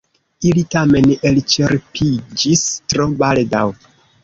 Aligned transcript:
Ili 0.51 0.63
tamen 0.75 1.09
elĉerpiĝis 1.31 2.65
tro 2.95 3.09
baldaŭ. 3.23 3.65